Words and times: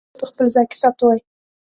هر 0.03 0.07
سند 0.07 0.11
باید 0.11 0.19
په 0.21 0.25
خپل 0.31 0.45
ځای 0.55 0.65
کې 0.69 0.77
ثبت 0.81 0.99
وای. 1.03 1.19